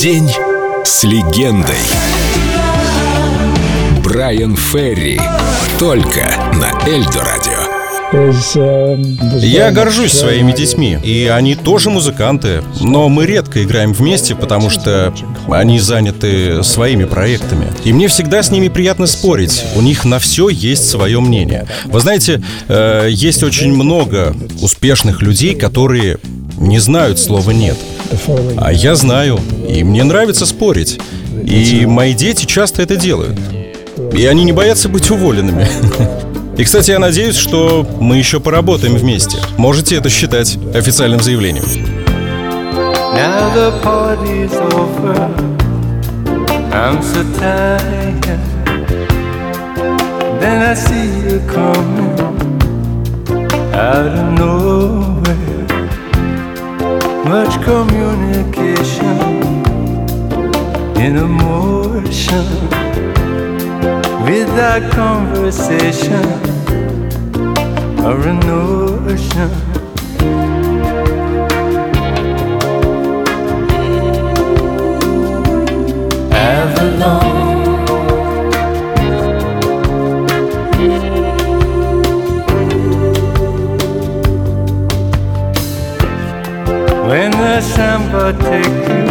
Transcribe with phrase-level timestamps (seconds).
[0.00, 0.28] День
[0.84, 1.76] с легендой.
[4.02, 5.20] Брайан Ферри.
[5.78, 7.54] Только на Эльдо Радио.
[9.38, 15.14] Я горжусь своими детьми, и они тоже музыканты, но мы редко играем вместе, потому что
[15.48, 17.68] они заняты своими проектами.
[17.84, 21.68] И мне всегда с ними приятно спорить, у них на все есть свое мнение.
[21.84, 26.18] Вы знаете, э, есть очень много успешных людей, которые
[26.58, 27.76] не знают слова «нет».
[28.56, 30.98] А я знаю, и мне нравится спорить.
[31.44, 33.38] И мои дети часто это делают.
[34.12, 35.68] И они не боятся быть уволенными.
[36.56, 39.38] И, кстати, я надеюсь, что мы еще поработаем вместе.
[39.56, 41.64] Можете это считать официальным заявлением.
[53.74, 54.73] Out of nowhere.
[57.34, 59.18] Much communication
[61.04, 62.46] in emotion
[64.24, 66.24] without conversation
[68.06, 69.83] or a notion.
[87.72, 89.06] Samba take you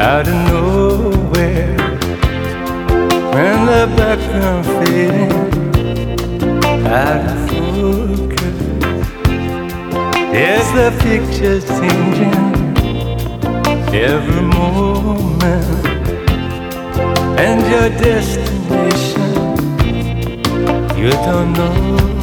[0.00, 1.74] out of nowhere.
[3.34, 5.32] When the background fading
[6.86, 8.58] out of focus
[10.30, 12.42] There's the pictures changing
[13.92, 15.86] every moment?
[17.40, 19.32] And your destination
[20.96, 22.13] You don't know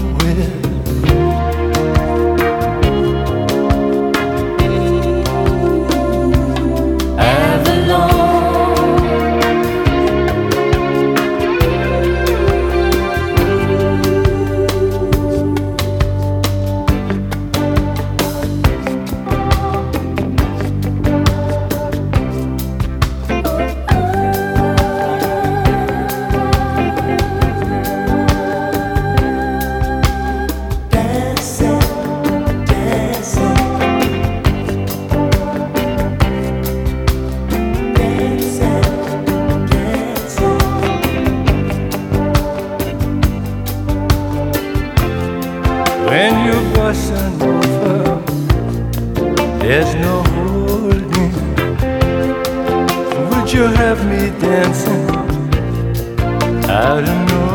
[47.41, 48.21] over,
[49.59, 51.31] there's no holding.
[53.29, 55.07] Would you have me dancing
[56.69, 57.50] I don't nowhere?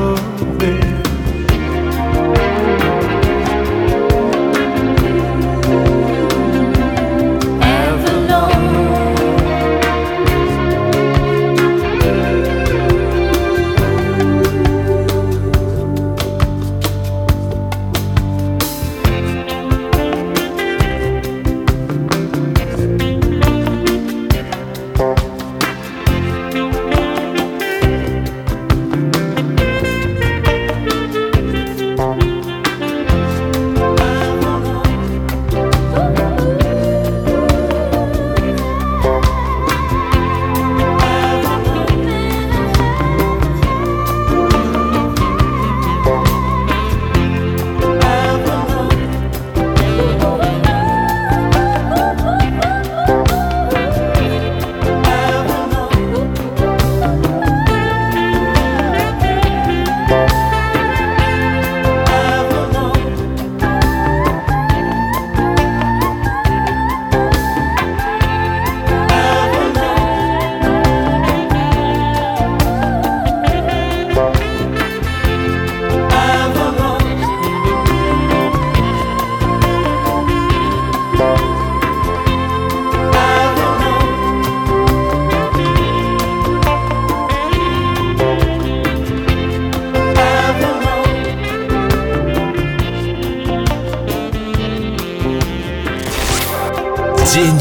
[97.36, 97.60] День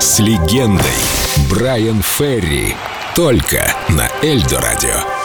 [0.00, 0.86] с легендой.
[1.50, 2.74] Брайан Ферри.
[3.14, 5.19] Только на Эльдо Радио.